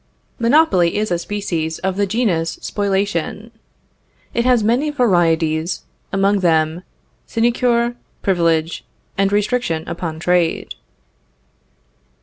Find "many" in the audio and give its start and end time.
4.63-4.89